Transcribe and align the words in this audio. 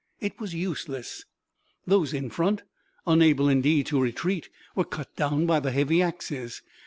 It 0.19 0.39
was 0.39 0.55
useless. 0.55 1.25
Those 1.85 2.11
in 2.11 2.31
front, 2.31 2.63
unable 3.05 3.47
indeed 3.47 3.85
to 3.85 4.01
retreat, 4.01 4.49
were 4.73 4.83
cut 4.83 5.15
down 5.15 5.45
by 5.45 5.59
the 5.59 5.69
heavy 5.69 6.01
axes. 6.01 6.63